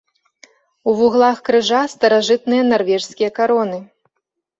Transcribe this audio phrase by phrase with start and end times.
[0.89, 3.79] У вуглах крыжа старажытныя нарвежскія кароны.